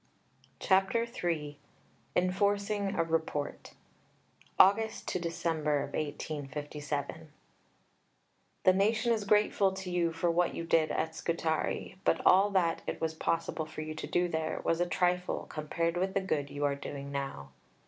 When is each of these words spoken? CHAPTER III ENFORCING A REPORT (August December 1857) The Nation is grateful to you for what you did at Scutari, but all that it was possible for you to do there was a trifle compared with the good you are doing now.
CHAPTER 0.59 1.05
III 1.05 1.59
ENFORCING 2.15 2.95
A 2.95 3.03
REPORT 3.03 3.75
(August 4.57 5.05
December 5.21 5.81
1857) 5.93 7.31
The 8.63 8.73
Nation 8.73 9.13
is 9.13 9.23
grateful 9.25 9.71
to 9.73 9.91
you 9.91 10.11
for 10.11 10.31
what 10.31 10.55
you 10.55 10.63
did 10.63 10.89
at 10.89 11.13
Scutari, 11.13 11.99
but 12.03 12.19
all 12.25 12.49
that 12.49 12.81
it 12.87 12.99
was 12.99 13.13
possible 13.13 13.67
for 13.67 13.81
you 13.81 13.93
to 13.93 14.07
do 14.07 14.27
there 14.27 14.59
was 14.63 14.81
a 14.81 14.87
trifle 14.87 15.45
compared 15.49 15.97
with 15.97 16.15
the 16.15 16.19
good 16.21 16.49
you 16.49 16.65
are 16.65 16.73
doing 16.73 17.11
now. 17.11 17.49